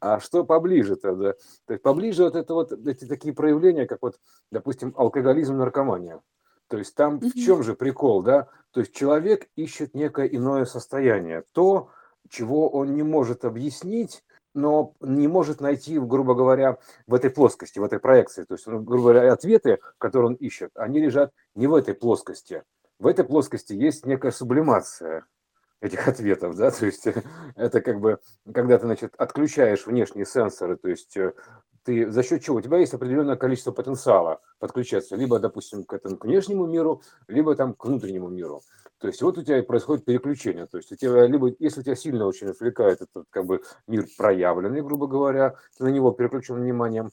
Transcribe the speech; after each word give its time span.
А 0.00 0.20
что 0.20 0.44
поближе-то, 0.44 1.14
да? 1.14 1.32
То 1.66 1.72
есть 1.74 1.82
поближе 1.82 2.24
вот 2.24 2.36
это 2.36 2.54
вот 2.54 2.72
эти 2.72 3.06
такие 3.06 3.34
проявления, 3.34 3.86
как 3.86 3.98
вот, 4.02 4.18
допустим, 4.50 4.94
алкоголизм, 4.96 5.56
наркомания. 5.56 6.20
То 6.68 6.78
есть 6.78 6.94
там 6.94 7.20
в 7.20 7.32
чем 7.34 7.62
же 7.62 7.74
прикол, 7.74 8.22
да? 8.22 8.48
То 8.72 8.80
есть 8.80 8.94
человек 8.94 9.48
ищет 9.56 9.94
некое 9.94 10.26
иное 10.26 10.64
состояние, 10.64 11.44
то, 11.52 11.90
чего 12.28 12.68
он 12.68 12.94
не 12.94 13.02
может 13.02 13.44
объяснить, 13.44 14.24
но 14.54 14.94
не 15.00 15.28
может 15.28 15.60
найти, 15.60 15.98
грубо 15.98 16.34
говоря, 16.34 16.78
в 17.06 17.14
этой 17.14 17.30
плоскости, 17.30 17.78
в 17.78 17.84
этой 17.84 17.98
проекции. 17.98 18.44
То 18.44 18.54
есть, 18.54 18.66
грубо 18.66 19.02
говоря, 19.02 19.32
ответы, 19.32 19.78
которые 19.98 20.30
он 20.30 20.34
ищет, 20.34 20.70
они 20.74 21.00
лежат 21.00 21.32
не 21.54 21.66
в 21.66 21.74
этой 21.74 21.94
плоскости. 21.94 22.62
В 22.98 23.06
этой 23.08 23.24
плоскости 23.24 23.72
есть 23.72 24.06
некая 24.06 24.30
сублимация 24.30 25.26
этих 25.84 26.08
ответов, 26.08 26.56
да, 26.56 26.70
то 26.78 26.86
есть 26.86 27.06
это 27.56 27.80
как 27.80 28.00
бы, 28.00 28.18
когда 28.52 28.78
ты, 28.78 28.86
значит, 28.86 29.14
отключаешь 29.18 29.86
внешние 29.86 30.26
сенсоры, 30.26 30.76
то 30.76 30.88
есть 30.88 31.16
э, 31.16 31.32
ты 31.84 32.10
за 32.10 32.22
счет 32.22 32.42
чего? 32.42 32.56
У 32.56 32.60
тебя 32.60 32.78
есть 32.78 32.94
определенное 32.94 33.36
количество 33.36 33.70
потенциала 33.70 34.40
подключаться, 34.58 35.16
либо, 35.16 35.38
допустим, 35.38 35.84
к 35.84 35.92
этому 35.92 36.16
к 36.16 36.24
внешнему 36.24 36.66
миру, 36.66 37.02
либо 37.28 37.54
там 37.54 37.74
к 37.74 37.84
внутреннему 37.84 38.28
миру. 38.28 38.62
То 38.98 39.08
есть 39.08 39.20
вот 39.20 39.36
у 39.36 39.42
тебя 39.42 39.62
происходит 39.62 40.06
переключение. 40.06 40.66
То 40.66 40.78
есть 40.78 40.90
у 40.90 40.96
тебя 40.96 41.26
либо, 41.26 41.52
если 41.58 41.82
тебя 41.82 41.94
сильно 41.94 42.26
очень 42.26 42.48
отвлекает 42.48 43.02
этот 43.02 43.26
как 43.28 43.44
бы 43.44 43.60
мир 43.86 44.06
проявленный, 44.16 44.80
грубо 44.80 45.06
говоря, 45.06 45.56
ты 45.76 45.84
на 45.84 45.88
него 45.88 46.10
переключен 46.12 46.56
вниманием, 46.56 47.10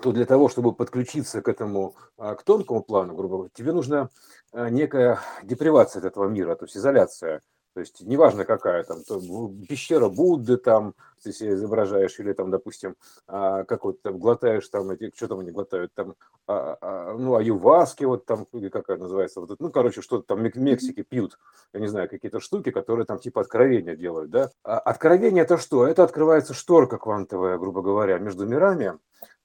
то 0.00 0.12
для 0.12 0.24
того, 0.24 0.48
чтобы 0.48 0.72
подключиться 0.72 1.42
к 1.42 1.48
этому, 1.48 1.94
а, 2.16 2.34
к 2.34 2.42
тонкому 2.42 2.82
плану, 2.82 3.14
грубо 3.14 3.36
говоря, 3.36 3.50
тебе 3.52 3.72
нужна 3.72 4.08
а, 4.52 4.70
некая 4.70 5.20
депривация 5.42 6.00
от 6.00 6.06
этого 6.06 6.26
мира, 6.26 6.54
то 6.54 6.64
есть 6.64 6.76
изоляция. 6.76 7.42
То 7.74 7.80
есть 7.80 8.00
неважно 8.00 8.44
какая 8.44 8.82
там, 8.82 9.02
то 9.04 9.20
пещера 9.68 10.08
Будды 10.08 10.56
там, 10.56 10.94
ты 11.22 11.32
себе 11.32 11.54
изображаешь, 11.54 12.18
или 12.18 12.32
там, 12.32 12.50
допустим, 12.50 12.96
а, 13.28 13.64
какой-то 13.64 14.00
там 14.02 14.18
глотаешь 14.18 14.68
там, 14.68 14.90
эти, 14.90 15.12
что 15.14 15.28
там 15.28 15.40
они 15.40 15.52
глотают, 15.52 15.92
там, 15.94 16.14
а, 16.48 16.76
а, 16.80 17.16
ну, 17.16 17.36
аюваски 17.36 18.04
вот 18.04 18.26
там, 18.26 18.46
или 18.52 18.68
какая 18.68 18.96
называется, 18.96 19.40
вот, 19.40 19.60
ну, 19.60 19.70
короче, 19.70 20.02
что-то 20.02 20.24
там 20.34 20.42
в 20.42 20.56
Мексике 20.56 21.04
пьют, 21.04 21.38
я 21.72 21.80
не 21.80 21.86
знаю, 21.86 22.08
какие-то 22.08 22.40
штуки, 22.40 22.70
которые 22.70 23.06
там 23.06 23.18
типа 23.18 23.42
откровения 23.42 23.94
делают, 23.94 24.30
да. 24.30 24.50
А 24.64 24.78
откровение 24.78 25.44
это 25.44 25.56
что? 25.56 25.86
Это 25.86 26.02
открывается 26.02 26.54
шторка 26.54 26.98
квантовая, 26.98 27.56
грубо 27.58 27.82
говоря, 27.82 28.18
между 28.18 28.46
мирами, 28.46 28.98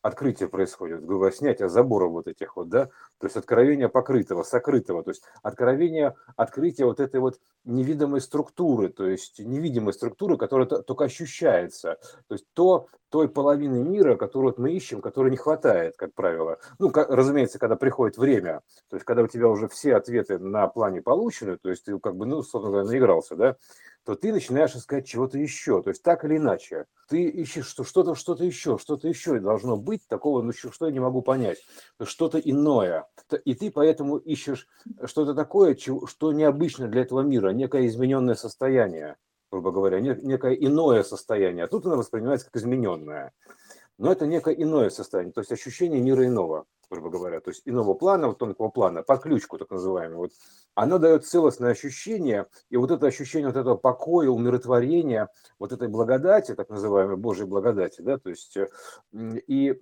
открытие 0.05 0.49
происходит, 0.49 0.99
грубо 1.03 1.21
говоря, 1.21 1.35
снятие 1.35 1.67
заборов 1.67 2.11
вот 2.11 2.27
этих 2.27 2.55
вот, 2.55 2.69
да, 2.69 2.85
то 3.17 3.25
есть 3.25 3.35
откровение 3.37 3.89
покрытого, 3.89 4.43
сокрытого, 4.43 5.01
то 5.03 5.09
есть 5.09 5.23
откровение, 5.41 6.13
открытие 6.35 6.85
вот 6.85 6.99
этой 6.99 7.19
вот 7.19 7.39
невидимой 7.63 8.21
структуры, 8.21 8.89
то 8.89 9.07
есть 9.07 9.39
невидимой 9.39 9.93
структуры, 9.93 10.37
которая 10.37 10.67
только 10.67 11.05
ощущается, 11.05 11.97
то 12.27 12.35
есть 12.35 12.45
то, 12.53 12.87
той 13.09 13.29
половины 13.29 13.83
мира, 13.83 14.15
которую 14.15 14.51
вот 14.51 14.59
мы 14.59 14.73
ищем, 14.73 15.01
которой 15.01 15.31
не 15.31 15.37
хватает, 15.37 15.95
как 15.97 16.13
правило. 16.13 16.59
Ну, 16.79 16.91
как, 16.91 17.09
разумеется, 17.09 17.59
когда 17.59 17.75
приходит 17.75 18.17
время, 18.17 18.61
то 18.89 18.97
есть 18.97 19.05
когда 19.05 19.23
у 19.23 19.27
тебя 19.27 19.47
уже 19.47 19.67
все 19.69 19.95
ответы 19.95 20.37
на 20.37 20.67
плане 20.67 21.01
получены, 21.01 21.57
то 21.57 21.69
есть 21.69 21.85
ты 21.85 21.97
как 21.97 22.15
бы, 22.15 22.25
ну, 22.25 22.43
собственно 22.43 22.71
говоря, 22.71 22.87
наигрался, 22.87 23.35
да, 23.35 23.55
то 24.05 24.15
ты 24.15 24.31
начинаешь 24.31 24.75
искать 24.75 25.07
чего-то 25.07 25.37
еще. 25.39 25.81
То 25.81 25.89
есть 25.89 26.03
так 26.03 26.23
или 26.23 26.37
иначе, 26.37 26.85
ты 27.09 27.23
ищешь 27.23 27.65
что 27.65 27.83
что-то, 27.83 28.13
что-то 28.13 28.45
еще, 28.45 28.77
что-то 28.77 29.07
еще 29.07 29.39
должно 29.39 29.77
быть 29.77 30.07
такого, 30.07 30.41
ну 30.43 30.53
что 30.53 30.85
я 30.85 30.91
не 30.91 30.99
могу 30.99 31.21
понять, 31.23 31.57
что-то 32.03 32.37
иное. 32.39 33.07
И 33.43 33.55
ты 33.55 33.71
поэтому 33.71 34.17
ищешь 34.17 34.67
что-то 35.05 35.33
такое, 35.33 35.75
что 35.75 36.31
необычно 36.31 36.87
для 36.87 37.01
этого 37.01 37.21
мира, 37.21 37.49
некое 37.49 37.87
измененное 37.87 38.35
состояние, 38.35 39.17
грубо 39.51 39.71
говоря, 39.71 39.99
некое 39.99 40.53
иное 40.53 41.03
состояние. 41.03 41.65
А 41.65 41.67
тут 41.67 41.85
оно 41.87 41.97
воспринимается 41.97 42.45
как 42.45 42.55
измененное. 42.57 43.33
Но 43.97 44.11
это 44.11 44.27
некое 44.27 44.53
иное 44.53 44.89
состояние, 44.89 45.33
то 45.33 45.39
есть 45.39 45.51
ощущение 45.51 46.01
мира 46.01 46.25
иного 46.25 46.65
грубо 46.89 47.09
говоря, 47.09 47.39
то 47.39 47.49
есть 47.49 47.61
иного 47.65 47.93
плана, 47.93 48.27
вот 48.27 48.37
тонкого 48.37 48.69
плана, 48.69 49.03
под 49.03 49.21
ключку 49.21 49.57
так 49.57 49.69
называемую, 49.71 50.17
вот, 50.17 50.31
оно 50.73 50.97
дает 50.97 51.25
целостное 51.25 51.71
ощущение, 51.71 52.47
и 52.69 52.77
вот 52.77 52.91
это 52.91 53.07
ощущение 53.07 53.47
вот 53.47 53.55
этого 53.55 53.75
покоя, 53.75 54.29
умиротворения, 54.29 55.29
вот 55.59 55.71
этой 55.71 55.87
благодати, 55.87 56.53
так 56.53 56.69
называемой 56.69 57.17
Божьей 57.17 57.45
благодати, 57.45 58.01
да, 58.01 58.17
то 58.17 58.29
есть 58.29 58.57
э, 58.57 58.69
и, 59.47 59.73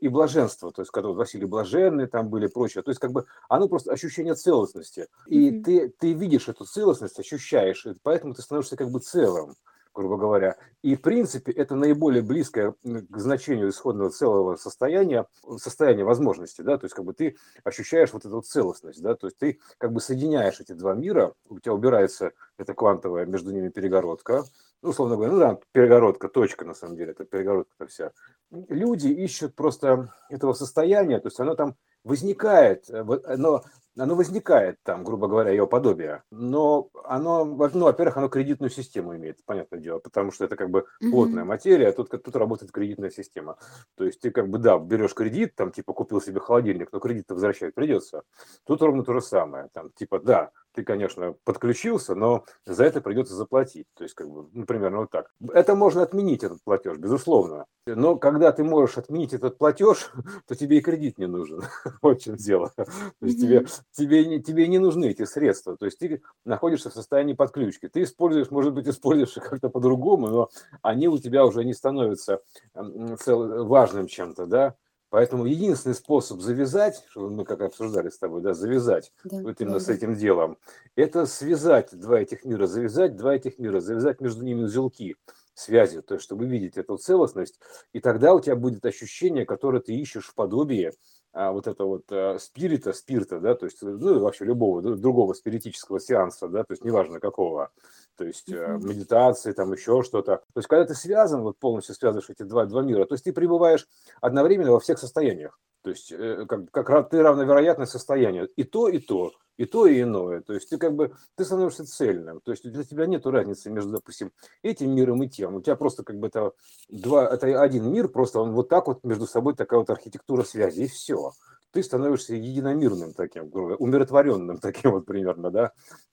и 0.00 0.08
блаженство, 0.08 0.72
то 0.72 0.82
есть 0.82 0.90
когда 0.90 1.08
вот 1.08 1.16
Василий 1.16 1.46
Блаженный 1.46 2.06
там 2.06 2.28
были 2.28 2.48
прочее, 2.48 2.82
то 2.82 2.90
есть 2.90 3.00
как 3.00 3.12
бы 3.12 3.26
оно 3.48 3.68
просто 3.68 3.92
ощущение 3.92 4.34
целостности, 4.34 5.06
и 5.26 5.50
mm-hmm. 5.50 5.62
ты, 5.62 5.88
ты 5.88 6.12
видишь 6.12 6.48
эту 6.48 6.64
целостность, 6.64 7.18
ощущаешь, 7.18 7.86
и 7.86 7.94
поэтому 8.02 8.34
ты 8.34 8.42
становишься 8.42 8.76
как 8.76 8.90
бы 8.90 9.00
целым 9.00 9.54
грубо 9.98 10.16
говоря. 10.16 10.56
И, 10.82 10.94
в 10.94 11.02
принципе, 11.02 11.50
это 11.50 11.74
наиболее 11.74 12.22
близкое 12.22 12.74
к 12.82 13.18
значению 13.18 13.70
исходного 13.70 14.10
целого 14.10 14.54
состояния, 14.54 15.26
состояния 15.56 16.04
возможности, 16.04 16.62
да, 16.62 16.78
то 16.78 16.84
есть 16.84 16.94
как 16.94 17.04
бы 17.04 17.12
ты 17.12 17.36
ощущаешь 17.64 18.12
вот 18.12 18.24
эту 18.24 18.40
целостность, 18.40 19.02
да, 19.02 19.16
то 19.16 19.26
есть 19.26 19.38
ты 19.38 19.58
как 19.76 19.92
бы 19.92 20.00
соединяешь 20.00 20.60
эти 20.60 20.72
два 20.72 20.94
мира, 20.94 21.34
у 21.48 21.58
тебя 21.58 21.74
убирается 21.74 22.32
эта 22.58 22.74
квантовая 22.74 23.26
между 23.26 23.50
ними 23.50 23.70
перегородка, 23.70 24.44
ну, 24.82 24.90
условно 24.90 25.16
говоря, 25.16 25.32
ну 25.32 25.38
да, 25.40 25.58
перегородка, 25.72 26.28
точка, 26.28 26.64
на 26.64 26.74
самом 26.74 26.96
деле, 26.96 27.10
это 27.10 27.24
перегородка-то 27.24 27.86
вся. 27.88 28.12
Люди 28.50 29.08
ищут 29.08 29.56
просто 29.56 30.14
этого 30.30 30.52
состояния, 30.52 31.18
то 31.18 31.26
есть 31.26 31.40
оно 31.40 31.56
там 31.56 31.74
возникает, 32.04 32.88
э, 32.88 33.02
но 33.36 33.64
оно 33.98 34.14
возникает 34.14 34.76
там, 34.82 35.04
грубо 35.04 35.28
говоря, 35.28 35.50
ее 35.50 35.66
подобие, 35.66 36.22
но 36.30 36.88
оно, 37.04 37.44
ну, 37.44 37.84
во-первых, 37.84 38.16
оно 38.16 38.28
кредитную 38.28 38.70
систему 38.70 39.16
имеет, 39.16 39.44
понятное 39.44 39.80
дело, 39.80 39.98
потому 39.98 40.30
что 40.30 40.44
это 40.44 40.56
как 40.56 40.70
бы 40.70 40.86
плотная 41.10 41.44
материя, 41.44 41.88
а 41.88 41.92
тут, 41.92 42.10
тут 42.10 42.36
работает 42.36 42.72
кредитная 42.72 43.10
система. 43.10 43.58
То 43.96 44.04
есть 44.04 44.20
ты 44.20 44.30
как 44.30 44.48
бы, 44.48 44.58
да, 44.58 44.78
берешь 44.78 45.14
кредит, 45.14 45.54
там, 45.56 45.72
типа, 45.72 45.92
купил 45.92 46.20
себе 46.20 46.40
холодильник, 46.40 46.92
но 46.92 47.00
кредит 47.00 47.26
возвращать 47.28 47.74
придется. 47.74 48.22
Тут 48.64 48.82
ровно 48.82 49.04
то 49.04 49.12
же 49.12 49.20
самое, 49.20 49.68
там, 49.72 49.90
типа, 49.92 50.20
да, 50.20 50.50
ты, 50.78 50.84
конечно, 50.84 51.34
подключился, 51.44 52.14
но 52.14 52.44
за 52.64 52.84
это 52.84 53.00
придется 53.00 53.34
заплатить. 53.34 53.86
То 53.94 54.04
есть, 54.04 54.14
как 54.14 54.30
бы, 54.30 54.48
ну, 54.52 54.64
примерно 54.64 54.98
вот 54.98 55.10
так. 55.10 55.28
Это 55.52 55.74
можно 55.74 56.02
отменить, 56.02 56.44
этот 56.44 56.62
платеж, 56.62 56.98
безусловно. 56.98 57.66
Но 57.86 58.14
когда 58.14 58.52
ты 58.52 58.62
можешь 58.62 58.96
отменить 58.96 59.32
этот 59.32 59.58
платеж, 59.58 60.12
то 60.46 60.54
тебе 60.54 60.78
и 60.78 60.80
кредит 60.80 61.18
не 61.18 61.26
нужен. 61.26 61.62
Вот 62.02 62.20
в 62.20 62.22
чем 62.22 62.36
дело. 62.36 62.72
То 62.76 62.86
есть 63.22 63.40
тебе, 63.40 63.66
тебе, 63.92 64.40
тебе 64.40 64.68
не 64.68 64.78
нужны 64.78 65.06
эти 65.06 65.24
средства. 65.24 65.76
То 65.76 65.86
есть 65.86 65.98
ты 65.98 66.22
находишься 66.44 66.90
в 66.90 66.94
состоянии 66.94 67.34
подключки. 67.34 67.88
Ты 67.88 68.02
используешь, 68.02 68.50
может 68.50 68.74
быть, 68.74 68.88
используешь 68.88 69.36
их 69.36 69.44
как-то 69.44 69.68
по-другому, 69.68 70.28
но 70.28 70.50
они 70.82 71.08
у 71.08 71.18
тебя 71.18 71.44
уже 71.44 71.64
не 71.64 71.74
становятся 71.74 72.40
важным 72.74 74.06
чем-то, 74.06 74.46
да. 74.46 74.74
Поэтому 75.10 75.46
единственный 75.46 75.94
способ 75.94 76.40
завязать, 76.40 77.02
что 77.08 77.30
мы 77.30 77.44
как 77.44 77.62
обсуждали 77.62 78.10
с 78.10 78.18
тобой, 78.18 78.42
да, 78.42 78.52
завязать 78.52 79.10
да, 79.24 79.40
вот 79.40 79.60
именно 79.60 79.78
да, 79.78 79.80
с 79.80 79.88
этим 79.88 80.14
делом, 80.14 80.58
это 80.96 81.24
связать 81.24 81.98
два 81.98 82.20
этих 82.20 82.44
мира, 82.44 82.66
завязать 82.66 83.16
два 83.16 83.34
этих 83.34 83.58
мира, 83.58 83.80
завязать 83.80 84.20
между 84.20 84.44
ними 84.44 84.64
узелки 84.64 85.16
связи, 85.54 86.02
то 86.02 86.14
есть 86.14 86.24
чтобы 86.24 86.46
видеть 86.46 86.76
эту 86.76 86.98
целостность, 86.98 87.58
и 87.94 88.00
тогда 88.00 88.34
у 88.34 88.40
тебя 88.40 88.54
будет 88.54 88.84
ощущение, 88.84 89.46
которое 89.46 89.80
ты 89.80 89.94
ищешь 89.94 90.26
в 90.26 90.34
подобии 90.34 90.92
а, 91.32 91.52
вот 91.52 91.66
это 91.66 91.84
вот 91.84 92.04
а, 92.10 92.38
спирита, 92.38 92.92
спирта, 92.92 93.40
да, 93.40 93.54
то 93.54 93.66
есть 93.66 93.82
ну, 93.82 94.20
вообще 94.20 94.44
любого 94.44 94.82
другого 94.96 95.34
спиритического 95.34 96.00
сеанса, 96.00 96.48
да, 96.48 96.64
то 96.64 96.72
есть 96.72 96.84
неважно 96.84 97.20
какого, 97.20 97.70
то 98.16 98.24
есть 98.24 98.48
mm-hmm. 98.48 98.78
медитации, 98.86 99.52
там 99.52 99.72
еще 99.72 100.02
что-то. 100.02 100.38
То 100.52 100.58
есть 100.58 100.68
когда 100.68 100.84
ты 100.84 100.94
связан, 100.94 101.42
вот 101.42 101.58
полностью 101.58 101.94
связываешь 101.94 102.30
эти 102.30 102.42
два, 102.42 102.64
два 102.66 102.82
мира, 102.82 103.04
то 103.04 103.14
есть 103.14 103.24
ты 103.24 103.32
пребываешь 103.32 103.86
одновременно 104.20 104.72
во 104.72 104.80
всех 104.80 104.98
состояниях. 104.98 105.58
То 105.88 105.92
есть 105.92 106.12
э, 106.12 106.44
как, 106.46 106.70
как 106.70 107.08
ты 107.08 107.22
равновероятное 107.22 107.86
состояние. 107.86 108.46
И 108.56 108.64
то, 108.64 108.88
и 108.90 108.98
то, 108.98 109.32
и 109.56 109.64
то, 109.64 109.86
и 109.86 110.02
иное. 110.02 110.42
То 110.42 110.52
есть 110.52 110.68
ты 110.68 110.76
как 110.76 110.94
бы, 110.94 111.14
ты 111.34 111.46
становишься 111.46 111.86
цельным. 111.86 112.42
То 112.42 112.50
есть 112.50 112.70
для 112.70 112.84
тебя 112.84 113.06
нет 113.06 113.24
разницы 113.24 113.70
между, 113.70 113.92
допустим, 113.92 114.30
этим 114.62 114.94
миром 114.94 115.22
и 115.22 115.30
тем. 115.30 115.54
У 115.54 115.62
тебя 115.62 115.76
просто 115.76 116.04
как 116.04 116.18
бы 116.18 116.26
это, 116.26 116.52
два, 116.90 117.26
это 117.32 117.62
один 117.62 117.90
мир, 117.90 118.08
просто 118.08 118.38
он 118.38 118.52
вот 118.52 118.68
так 118.68 118.86
вот 118.86 119.02
между 119.02 119.26
собой 119.26 119.54
такая 119.54 119.80
вот 119.80 119.88
архитектура 119.88 120.42
связи, 120.42 120.82
и 120.82 120.88
все 120.88 121.32
ты 121.70 121.82
становишься 121.82 122.34
единомирным 122.34 123.12
таким, 123.14 123.50
умиротворенным 123.52 124.58
таким 124.60 124.92
вот 124.92 125.06
примерно, 125.06 125.50
да, 125.50 125.72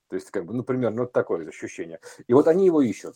то 0.09 0.15
есть 0.15 0.29
как 0.29 0.45
бы, 0.45 0.53
ну, 0.53 0.63
примерно 0.63 1.01
вот 1.01 1.11
такое 1.11 1.47
ощущение. 1.47 1.99
И 2.27 2.33
вот 2.33 2.47
они 2.47 2.65
его 2.65 2.81
ищут. 2.81 3.15